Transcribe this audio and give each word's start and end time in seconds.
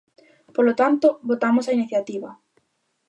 Polo 0.55 0.73
tanto, 0.81 1.07
votamos 1.29 1.65
a 1.67 1.75
iniciativa. 1.77 2.29